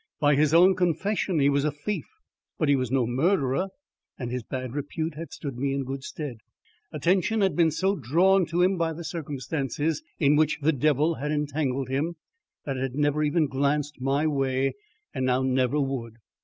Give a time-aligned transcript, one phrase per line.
[0.19, 2.07] By his own confession he was a thief,
[2.57, 3.67] but he was no murderer,
[4.17, 6.37] and his bad repute had stood me in good stead.
[6.91, 11.31] Attention had been so drawn to him by the circumstances in which the devil had
[11.31, 12.15] entangled him,
[12.65, 14.73] that it had never even glanced my way
[15.13, 16.15] and now never would.